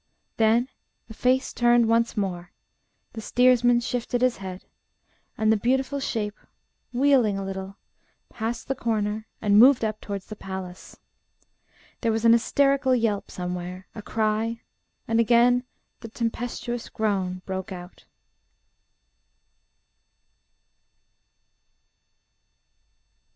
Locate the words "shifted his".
3.81-4.37